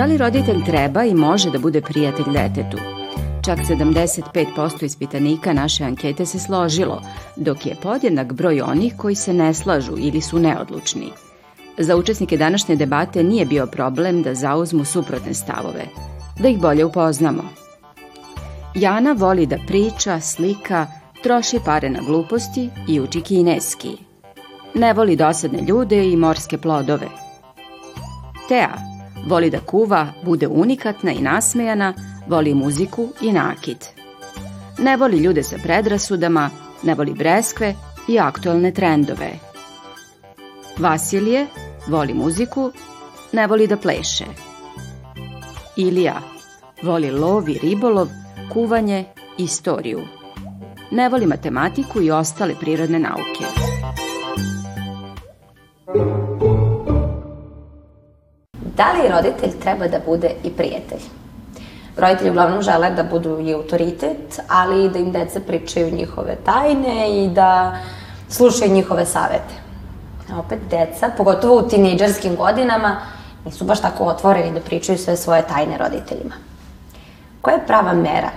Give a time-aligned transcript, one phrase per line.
[0.00, 2.78] Da li roditelj treba i može da bude prijatelj detetu?
[3.44, 7.02] Čak 75% ispitanika naše ankete se složilo,
[7.36, 11.12] dok je podjednak broj onih koji se ne slažu ili su neodlučni.
[11.78, 15.84] Za učesnike današnje debate nije bio problem da zauzmu suprotne stavove,
[16.38, 17.42] da ih bolje upoznamo.
[18.74, 20.86] Jana voli da priča, slika,
[21.22, 23.96] troši pare na gluposti i uči kineski.
[24.74, 27.08] Ne voli dosadne ljude i morske plodove.
[28.48, 28.89] Tea
[29.26, 31.94] voli da kuva, bude unikatna i nasmejana,
[32.26, 33.84] voli muziku i nakit.
[34.78, 36.50] Ne voli ljude sa predrasudama,
[36.82, 37.74] ne voli breskve
[38.08, 39.30] i aktualne trendove.
[40.78, 41.46] Vasilije
[41.86, 42.70] voli muziku,
[43.32, 44.24] ne voli da pleše.
[45.76, 46.20] Ilija
[46.82, 48.08] voli lov i ribolov,
[48.52, 49.04] kuvanje,
[49.38, 50.00] istoriju.
[50.90, 53.69] Ne voli matematiku i ostale prirodne nauke.
[58.80, 61.02] Da li roditelj treba da bude i prijatelj?
[61.96, 67.24] Roditelji uglavnom žele da budu i autoritet, ali i da im deca pričaju njihove tajne
[67.24, 67.76] i da
[68.28, 69.54] slušaju njihove savete.
[70.32, 72.96] A opet deca, pogotovo u tinejdžerskim godinama,
[73.44, 76.34] nisu baš tako otvoreni da pričaju sve svoje tajne roditeljima.
[77.40, 78.30] Koja je prava mera?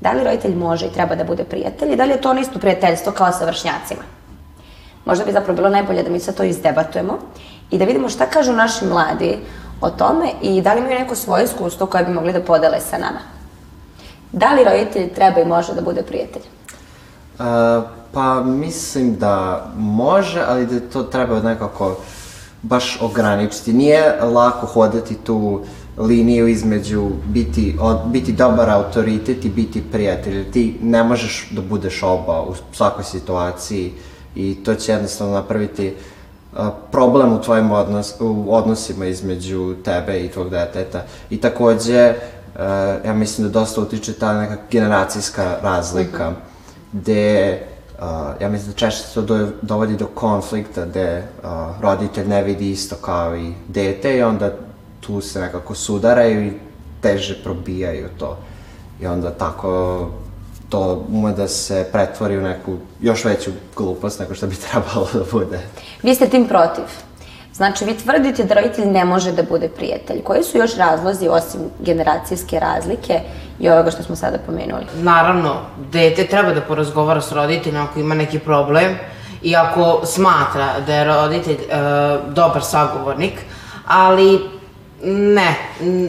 [0.00, 2.40] Da li roditelj može i treba da bude prijatelj i da li je to ono
[2.40, 4.02] isto prijateljstvo kao sa vršnjacima?
[5.04, 7.18] Možda bi zapravo bilo najbolje da mi sve to izdebatujemo
[7.70, 9.38] i da vidimo šta kažu naši mladi
[9.80, 12.98] o tome i da li imaju neko svoje iskustvo koje bi mogli da podele sa
[12.98, 13.20] nama.
[14.32, 16.42] Da li roditelj treba i može da bude prijatelj?
[16.42, 17.44] Uh,
[18.12, 21.96] pa mislim da može, ali da to treba nekako
[22.62, 23.72] baš ograničiti.
[23.72, 25.60] Nije lako hodati tu
[25.98, 30.50] liniju između biti, od, biti dobar autoritet i biti prijatelj.
[30.50, 33.92] Ti ne možeš da budeš oba u svakoj situaciji
[34.34, 36.17] i to će jednostavno napraviti uh,
[36.92, 41.02] problem u tvojim odnos, u odnosima između tebe i tvog deteta.
[41.30, 42.14] I takođe,
[42.54, 42.60] uh,
[43.06, 46.32] ja mislim da dosta utiče ta neka generacijska razlika,
[46.92, 47.60] gde
[47.98, 48.04] uh,
[48.40, 51.50] ja mislim da češće to do, dovodi do konflikta, gde uh,
[51.80, 54.52] roditelj ne vidi isto kao i dete i onda
[55.00, 56.52] tu se nekako sudaraju i
[57.00, 58.38] teže probijaju to.
[59.00, 60.00] I onda tako
[60.68, 65.20] to ume da se pretvori u neku još veću glupost nego što bi trebalo da
[65.32, 65.60] bude.
[66.02, 66.84] Vi ste tim protiv.
[67.54, 70.22] Znači, vi tvrdite da roditelj ne može da bude prijatelj.
[70.22, 73.20] Koji su još razlozi, osim generacijske razlike
[73.58, 74.84] i ovoga što smo sada pomenuli?
[74.94, 75.54] Naravno,
[75.92, 78.96] dete treba da porazgovara s roditeljem ako ima neki problem
[79.42, 81.76] i ako smatra da je roditelj e,
[82.28, 83.34] dobar sagovornik,
[83.86, 84.57] ali
[85.02, 85.54] ne,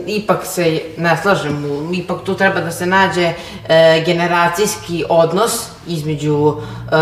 [0.08, 3.34] ipak se ne slažem, ipak tu treba da se nađe
[3.68, 6.96] e, generacijski odnos između e,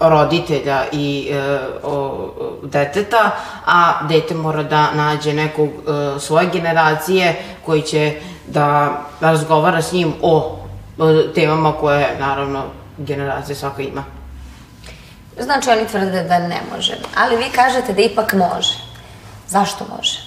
[0.00, 2.28] roditelja i e, o,
[2.62, 3.30] deteta,
[3.66, 7.34] a dete mora da nađe nekog e, svoje generacije
[7.66, 10.58] koji će da razgovara s njim o,
[10.98, 12.62] o temama koje, naravno,
[12.98, 14.04] generacija svaka ima.
[15.40, 16.96] Znači, oni tvrde da ne može.
[17.16, 18.74] Ali vi kažete da ipak može.
[19.48, 20.25] Zašto može?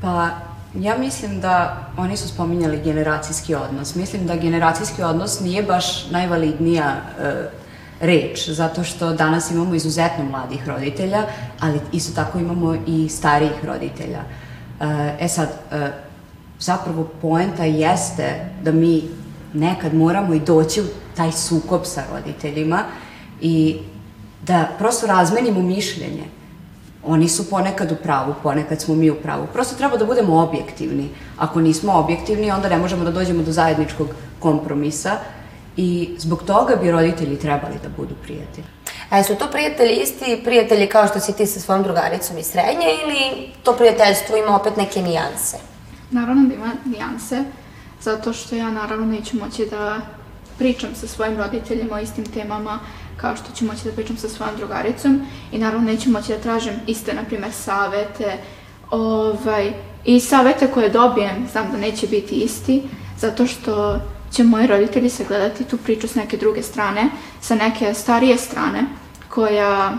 [0.00, 0.30] Pa,
[0.74, 3.94] ja mislim da oni su spominjali generacijski odnos.
[3.94, 7.48] Mislim da generacijski odnos nije baš najvalidnija e,
[8.00, 11.22] reč, zato što danas imamo izuzetno mladih roditelja,
[11.60, 14.20] ali isto tako imamo i starijih roditelja.
[14.80, 15.90] E, e sad, e,
[16.60, 19.02] zapravo poenta jeste da mi
[19.52, 20.84] nekad moramo i doći u
[21.16, 22.84] taj sukob sa roditeljima
[23.40, 23.78] i
[24.46, 26.24] da prosto razmenimo mišljenje.
[27.06, 29.46] Oni su ponekad u pravu, ponekad smo mi u pravu.
[29.52, 31.08] Prosto treba da budemo objektivni.
[31.38, 34.08] Ako nismo objektivni, onda ne možemo da dođemo do zajedničkog
[34.40, 35.16] kompromisa
[35.76, 38.66] i zbog toga bi roditelji trebali da budu prijatelji.
[39.10, 42.86] A jesu to prijatelji isti prijatelji kao što si ti sa svojom drugaricom iz srednje
[43.04, 45.56] ili to prijateljstvo ima opet neke nijanse?
[46.10, 47.44] Naravno da ima nijanse,
[48.02, 50.00] zato što ja naravno neću moći da
[50.58, 52.78] pričam sa svojim roditeljima o istim temama
[53.20, 56.74] kao što ću moći da pričam sa svojom drugaricom i naravno neću moći da tražim
[56.86, 58.38] iste, na primjer, savete
[58.90, 59.72] ovaj,
[60.04, 62.82] i savete koje dobijem znam da neće biti isti
[63.18, 64.00] zato što
[64.32, 68.84] će moji roditelji sagledati tu priču s neke druge strane, sa neke starije strane
[69.28, 69.92] koja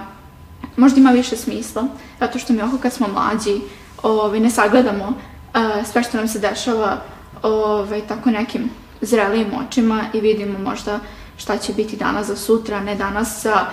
[0.77, 1.85] možda ima više smisla,
[2.19, 3.61] zato što mi oko kad smo mlađi
[4.03, 7.01] ovaj, ne sagledamo e, sve što nam se dešava
[7.43, 8.69] ovaj, tako nekim
[9.01, 10.99] zrelijim očima i vidimo možda
[11.37, 13.65] šta će biti danas za sutra, ne danas za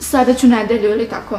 [0.00, 1.38] sledeću nedelju ili tako.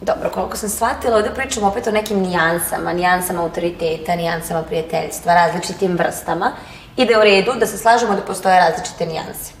[0.00, 5.96] Dobro, koliko sam shvatila, ovde pričamo opet o nekim nijansama, nijansama autoriteta, nijansama prijateljstva, različitim
[5.98, 6.52] vrstama
[6.96, 9.52] i da je u redu da se slažemo da postoje različite nijanse.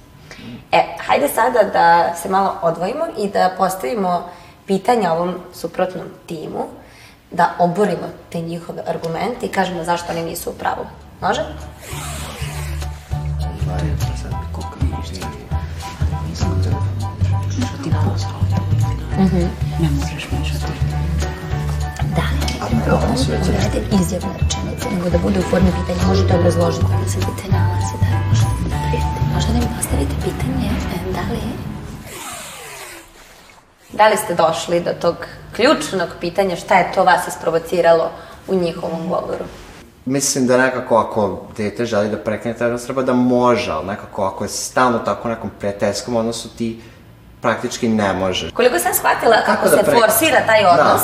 [0.72, 4.28] E, hajde sada da se malo odvojimo i da postavimo
[4.66, 6.66] pitanja ovom suprotnom timu,
[7.30, 10.86] da oborimo te njihove argumente i kažemo zašto oni nisu u pravu.
[11.20, 11.44] Može?
[19.18, 19.46] Mhm.
[19.80, 20.72] Ne možeš mešati.
[22.16, 22.22] Da,
[22.70, 26.84] ne morate izjavne rečenice, nego da bude u formi pitanja, možete obrazložiti.
[27.04, 27.94] Da se pitanje nalazi,
[28.70, 29.34] da prijatelj.
[29.34, 30.70] Možda da mi postavite pitanje,
[31.12, 31.40] da li...
[33.92, 35.16] Da li ste došli do tog
[35.56, 38.10] ključnog pitanja, šta je to vas isprovociralo
[38.48, 39.44] u njihovom govoru?
[40.06, 44.24] Mislim da nekako ako dete želi da prekine taj odnos, treba da može, ali nekako
[44.24, 46.80] ako je stalno tako u nekom prijateljskom odnosu, ti
[47.40, 48.50] praktički ne možeš.
[48.52, 51.02] Koliko sam shvatila, kako, Kako da se pre- forsira taj odnos,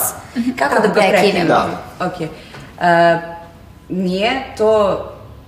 [0.59, 1.49] kako, da prekinemo?
[1.49, 1.69] Da.
[2.01, 2.21] Ok.
[2.21, 3.19] E,
[3.89, 5.05] nije to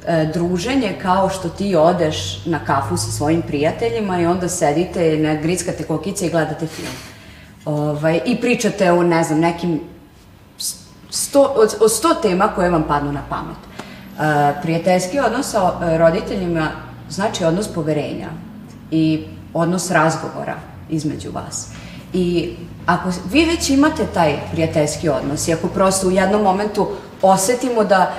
[0.06, 5.34] e, druženje kao što ti odeš na kafu sa svojim prijateljima i onda sedite, na
[5.34, 6.94] grickate kokice i gledate film.
[7.64, 9.80] Ovaj, I pričate o, ne znam, nekim
[11.12, 11.42] sto,
[11.80, 13.56] od, sto tema koje vam padnu na pamet.
[13.56, 16.68] E, prijateljski odnos sa e, roditeljima
[17.10, 18.28] znači odnos poverenja
[18.90, 19.24] i
[19.54, 20.54] odnos razgovora
[20.90, 21.68] između vas.
[22.12, 22.56] I
[22.86, 26.88] ako vi već imate taj prijateljski odnos i ako prosto u jednom momentu
[27.22, 28.12] osetimo da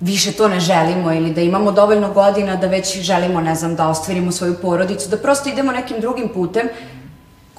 [0.00, 3.88] više to ne želimo ili da imamo dovoljno godina da već želimo, ne znam, da
[3.88, 6.68] ostvarimo svoju porodicu, da prosto idemo nekim drugim putem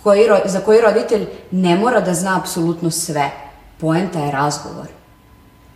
[0.03, 3.44] koji, za koji roditelj ne mora da zna apsolutno sve.
[3.77, 4.87] Poenta je razgovor.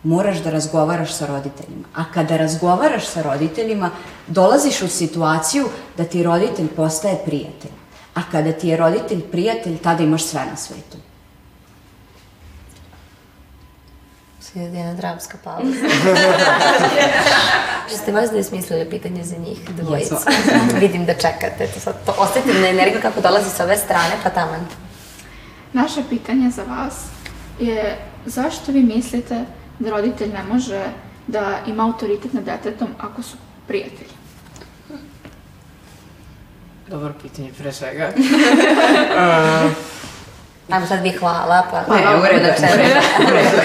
[0.04, 1.88] Moraš da razgovaraš sa roditeljima.
[1.96, 3.92] A kada razgovaraš sa roditeljima,
[4.28, 7.72] dolaziš u situaciju da ti roditelj postaje prijatelj.
[8.16, 10.98] A kada ti je roditelj prijatelj, tada imaš sve na svetu.
[14.40, 15.74] Slijedi jedna dramska pauza.
[17.88, 20.16] Što ste vas da je smislili pitanje za njih dvojicu?
[20.81, 21.68] Vidim da čekate.
[21.74, 24.68] To sad to osetim na energiju kako dolazi sa ove strane, pa taman.
[25.74, 27.19] Naše pitanje za vas
[27.59, 29.45] je zašto vi mislite
[29.79, 30.83] da roditelj ne može
[31.27, 34.09] da ima autoritet nad detetom ako su prijatelji?
[36.88, 38.09] Dobro pitanje, pre svega.
[40.69, 41.95] Ajmo sad vi hvala, pa...
[41.95, 42.47] Ne, u redu,
[43.19, 43.59] u redu.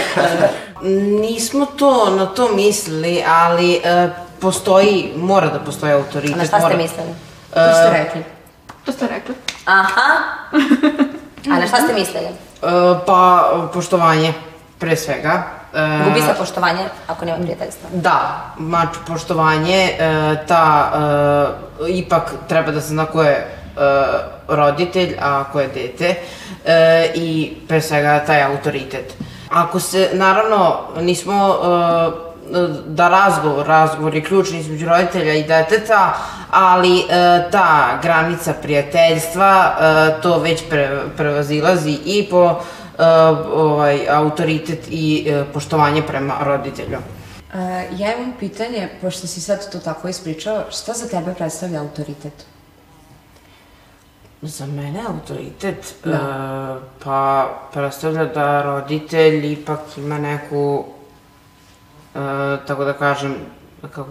[1.20, 4.08] Nismo to na to mislili, ali e,
[4.41, 6.35] postoji, mora da postoji autoritet.
[6.35, 7.11] A na šta ste mora- mislili?
[7.50, 8.25] E, To ste rekli.
[8.85, 9.35] To ste rekli.
[9.64, 10.11] Aha.
[11.50, 12.26] A na šta ste mislili?
[12.65, 14.33] E, pa, poštovanje,
[14.79, 15.43] pre svega.
[15.75, 17.89] E, Gubi se poštovanje ako nema prijateljstva.
[17.93, 20.91] Da, znači poštovanje, e, ta,
[21.89, 23.57] ipak treba da se zna ko je
[24.49, 26.15] roditelj, a ko je dete
[27.15, 29.15] i pre svega taj autoritet.
[29.51, 31.59] Ako se, naravno, nismo
[32.87, 36.14] da razgovor, razgovor je ključni između roditelja i deteta,
[36.50, 37.05] ali e,
[37.50, 42.61] ta granica prijateljstva, e, to već pre, prevazilazi i po
[42.99, 43.05] e,
[43.55, 46.98] ovaj, autoritet i e, poštovanje prema roditelju.
[47.55, 47.60] Uh,
[48.01, 52.32] ja imam pitanje, pošto si sad to tako ispričao, šta za tebe predstavlja autoritet?
[54.43, 56.10] Za mene autoritet, Da.
[56.10, 56.17] e,
[57.05, 61.04] pa predstavlja da roditelj ipak ima neku, e,
[62.67, 63.35] tako da kažem,
[63.83, 64.11] kako...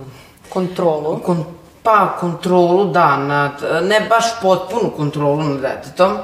[0.50, 1.20] Kontrolu.
[1.26, 1.46] Kon,
[1.84, 3.52] pa kontrolu, da, nad,
[3.84, 6.18] ne baš potpunu kontrolu nad detetom,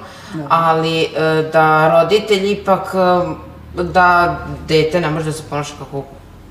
[0.49, 1.09] ali e,
[1.53, 6.03] da roditelj ipak, e, da dete ne može da se ponaša kako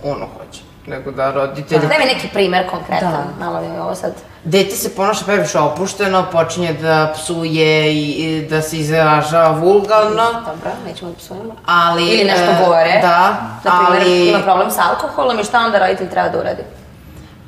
[0.04, 1.78] ono hoće, nego da roditelj...
[1.80, 3.44] Daj mi neki primer konkretan, Da.
[3.44, 4.12] malo mi ovo sad...
[4.44, 10.70] Dete se ponaša previše opušteno, počinje da psuje i, i da se izražava vulgarno, Dobro,
[10.86, 11.54] nećemo da psujemo.
[11.66, 12.02] ali...
[12.04, 12.98] Ili nešto e, gore.
[13.02, 14.28] Da, Na primjer, ali...
[14.28, 16.62] ima problem sa alkoholom i šta onda roditelj treba da uradi?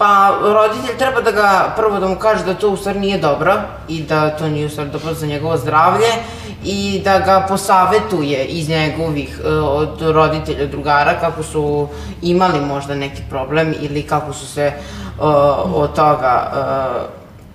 [0.00, 3.56] Pa, roditelj treba da ga, prvo da mu kaže da to u stvari nije dobro
[3.88, 6.08] i da to nije u stvari dobro za njegovo zdravlje
[6.64, 11.88] i da ga posavetuje iz njegovih, e, od roditelja, drugara, kako su
[12.22, 14.72] imali možda neki problem ili kako su se e,
[15.74, 16.50] od toga,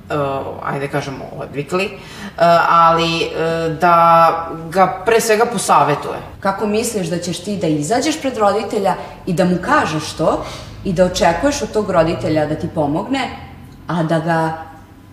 [0.09, 0.17] e, e,
[0.63, 1.89] ajde kažemo, odvikli,
[2.37, 6.19] E, ali e, da ga pre svega posavetuje.
[6.39, 10.43] Kako misliš da ćeš ti da izađeš pred roditelja i da mu kažeš to
[10.86, 13.30] i da očekuješ od tog roditelja da ti pomogne,
[13.88, 14.58] a da ga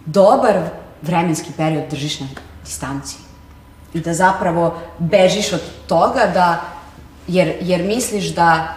[0.07, 0.59] dobar
[1.03, 2.27] vremenski period držiš na
[2.65, 3.17] distanci?
[3.95, 6.61] I da zapravo bežiš od toga da,
[7.29, 8.75] jer, jer misliš da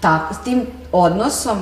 [0.00, 1.58] tako, s tim odnosom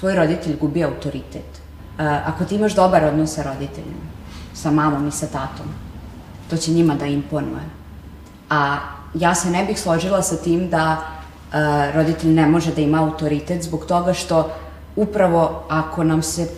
[0.00, 1.60] tvoj roditelj gubi autoritet.
[1.98, 4.04] E, ako ti imaš dobar odnos sa roditeljima,
[4.54, 5.66] sa mamom i sa tatom,
[6.50, 7.64] to će njima da imponuje.
[8.50, 8.76] A
[9.14, 11.13] ja se ne bih složila sa tim da
[11.94, 14.50] roditelj ne može da ima autoritet zbog toga što
[14.96, 16.48] upravo ako nam se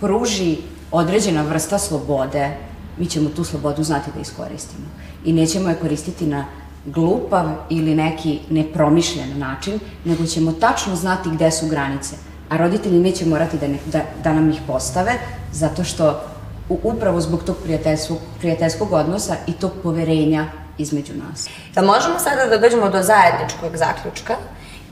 [0.00, 0.56] pruži
[0.92, 2.56] određena vrsta slobode,
[2.98, 4.86] mi ćemo tu slobodu znati da iskoristimo.
[5.24, 6.44] I nećemo je koristiti na
[6.86, 12.16] glupav ili neki nepromišljen način, nego ćemo tačno znati gde su granice.
[12.48, 15.12] A roditelji neće morati da, ne, da, da nam ih postave,
[15.52, 16.20] zato što
[16.68, 20.46] upravo zbog tog prijateljskog, prijateljskog odnosa i tog poverenja
[20.78, 21.48] između nas.
[21.74, 24.34] Da možemo sada da dođemo do zajedničkog zaključka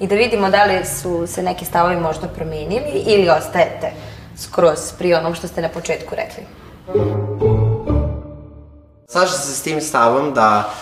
[0.00, 3.92] i da vidimo da li su se neki stavovi možda promenili ili ostajete
[4.38, 6.42] skroz pri onom što ste na početku rekli.
[9.08, 10.72] Slažem se s tim stavom da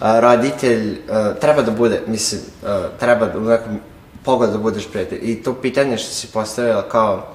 [0.00, 3.80] a, roditelj a, treba da bude, mislim, a, treba da u nekom
[4.24, 5.18] pogledu da budeš prijatelj.
[5.22, 7.26] I to pitanje što si postavila kao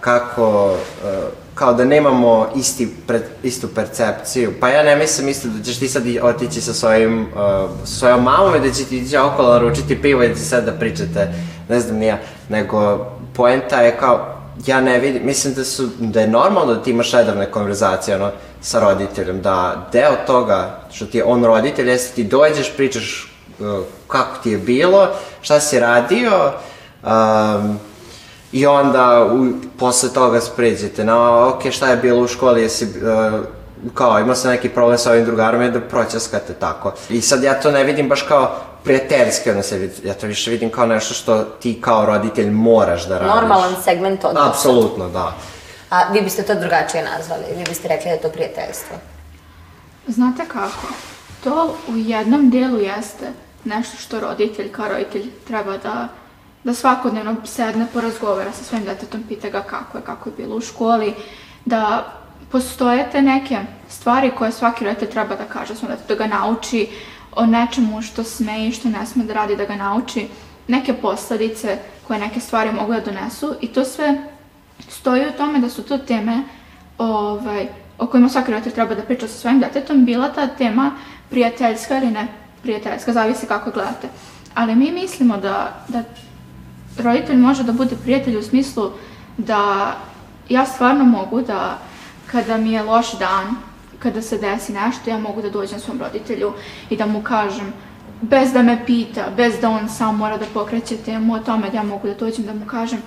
[0.00, 4.52] kako, a, kao da nemamo isti, pre, istu percepciju.
[4.60, 8.22] Pa ja ne mislim isto da ćeš ti sad otići sa svojim, uh, sa svojom
[8.22, 11.34] mamom i da će ti ići okolo naručiti pivo i da će sad da pričate,
[11.68, 14.36] ne znam nija, nego poenta je kao,
[14.66, 18.30] ja ne vidim, mislim da su, da je normalno da ti imaš redovne konverzacije, ono,
[18.60, 23.66] sa roditeljem, da deo toga što ti je on roditelj, jeste ti dođeš, pričaš uh,
[24.06, 25.08] kako ti je bilo,
[25.42, 26.52] šta si radio,
[27.02, 27.78] um,
[28.52, 29.46] I onda u,
[29.78, 33.40] posle toga spređete na, ok, šta je bilo u školi, jesi, uh,
[33.94, 36.92] kao, imao sam neki problem sa ovim drugarom i da proćaskate tako.
[37.08, 39.72] I sad ja to ne vidim baš kao prijateljski odnos,
[40.04, 43.34] ja to više vidim kao nešto što ti kao roditelj moraš da radiš.
[43.34, 44.48] Normalan segment odnosa.
[44.48, 45.34] Apsolutno, da.
[45.90, 47.42] A vi biste to drugačije nazvali?
[47.56, 48.96] Vi biste rekli da je to prijateljstvo?
[50.08, 50.86] Znate kako?
[51.44, 53.26] To u jednom delu jeste
[53.64, 56.08] nešto što roditelj kao roditelj treba da
[56.66, 60.60] da svakodnevno sedne, porazgovara sa svojim detetom, pita ga kako je, kako je bilo u
[60.60, 61.14] školi,
[61.64, 62.12] da
[62.50, 63.58] postoje te neke
[63.88, 66.88] stvari koje svaki roditelj treba da kaže svom detetu, da ga nauči
[67.32, 70.26] o nečemu što sme i što ne sme da radi, da ga nauči
[70.68, 74.18] neke posledice koje neke stvari mogu da donesu i to sve
[74.88, 76.42] stoji u tome da su to teme
[76.98, 77.68] ovaj,
[77.98, 80.90] o kojima svaki roditelj treba da priča sa svojim detetom, bila ta tema
[81.30, 82.28] prijateljska ili ne
[82.62, 84.08] prijateljska, zavisi kako gledate.
[84.54, 86.02] Ali mi mislimo da, da
[86.98, 88.90] roditelj može da bude prijatelj u smislu
[89.36, 89.92] da
[90.48, 91.78] ja stvarno mogu da
[92.26, 93.54] kada mi je loš dan,
[93.98, 96.52] kada se desi nešto, ja mogu da dođem svom roditelju
[96.90, 97.72] i da mu kažem
[98.20, 101.76] bez da me pita, bez da on sam mora da pokreće temu o tome da
[101.76, 103.02] ja mogu da dođem da mu kažem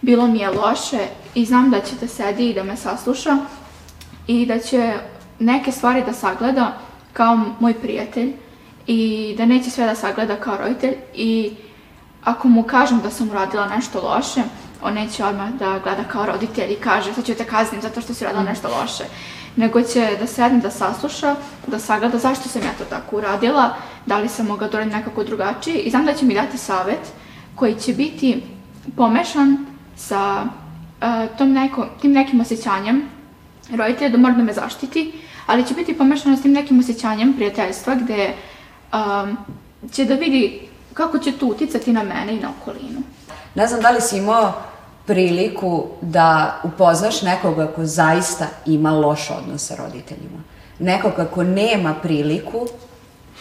[0.00, 3.38] bilo mi je loše i znam da će da sedi i da me sasluša
[4.26, 4.94] i da će
[5.38, 6.78] neke stvari da sagleda
[7.12, 8.32] kao moj prijatelj
[8.86, 11.52] i da neće sve da sagleda kao roditelj i
[12.24, 14.42] ako mu kažem da sam uradila nešto loše,
[14.82, 18.14] on neće odmah da gleda kao roditelj i kaže sad ću te kaznim zato što
[18.14, 18.50] si uradila Mhm.
[18.50, 19.04] nešto loše.
[19.56, 23.74] Nego će da sedne, da sasluša, da sagleda zašto sam ja to tako uradila,
[24.06, 27.12] da li sam mogla da uradim nekako drugačije i znam da će mi dati savet
[27.54, 28.42] koji će biti
[28.96, 29.66] pomešan
[29.96, 33.02] sa uh, tom neko, tim nekim osjećanjem
[33.76, 35.12] roditelja da mora da me zaštiti,
[35.46, 38.34] ali će biti pomešano s tim nekim osjećanjem prijateljstva gde
[38.92, 39.36] um,
[39.92, 40.60] će da vidi
[40.94, 43.02] kako će to uticati na mene i na okolinu.
[43.54, 44.52] Ne znam da li si imao
[45.06, 50.38] priliku da upoznaš nekoga ko zaista ima loš odnos sa roditeljima.
[50.78, 52.66] Nekoga ko nema priliku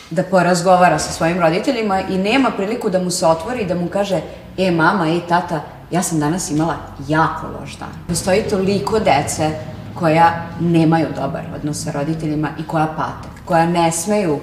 [0.10, 3.88] da porazgovara sa svojim roditeljima i nema priliku da mu se otvori i da mu
[3.88, 4.22] kaže
[4.58, 6.76] e mama, e tata, ja sam danas imala
[7.08, 7.90] jako loš dan.
[8.08, 9.52] Postoji toliko dece
[9.96, 14.40] koja nemaju dobar odnos sa roditeljima i koja pate, koja ne smeju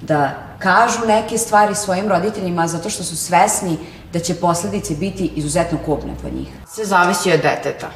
[0.00, 3.78] da kažu neke stvari svojim roditeljima zato što su svesni
[4.12, 6.48] da će posledice biti izuzetno kobne po njih.
[6.68, 7.90] Sve zavisi od deteta.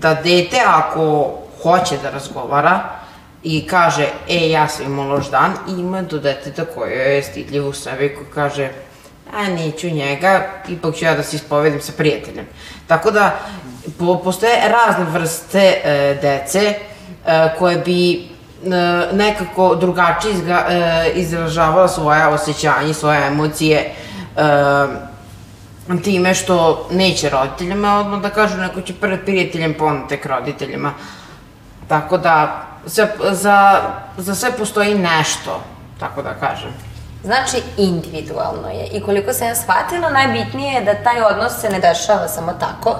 [0.00, 1.32] Da dete ako
[1.62, 2.80] hoće da razgovara
[3.42, 7.72] i kaže, e, ja sam imao loš dan, ima do deteta koje je stidljivo u
[7.72, 8.70] sebi koji kaže,
[9.32, 12.46] a neću njega, ipak ću ja da se ispovedim sa prijateljem.
[12.86, 13.38] Tako da,
[13.98, 16.74] po, postoje razne vrste e, dece
[17.26, 18.28] e, koje bi
[19.12, 23.92] nekako drugačije izga, e, izražavala svoja osjećanja, svoje emocije,
[24.36, 30.26] e, time što neće roditeljima odmah da kažu, neko će prvi prijateljem, pa onda tek
[30.26, 30.92] roditeljima.
[31.88, 33.80] Tako da, za, za,
[34.16, 35.60] za sve postoji nešto,
[36.00, 36.70] tako da kažem.
[37.24, 38.86] Znači, individualno je.
[38.86, 42.96] I koliko sam ja shvatila, najbitnije je da taj odnos se ne dešava samo tako,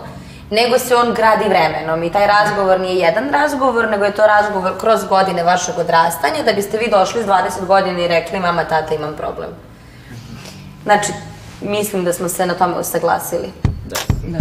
[0.50, 4.80] nego se on gradi vremenom i taj razgovor nije jedan razgovor, nego je to razgovor
[4.80, 8.94] kroz godine vašeg odrastanja, da biste vi došli s 20 godina i rekli mama, tata,
[8.94, 9.50] imam problem.
[10.82, 11.12] Znači,
[11.60, 13.52] mislim da smo se na tome usaglasili.
[13.86, 14.38] Da.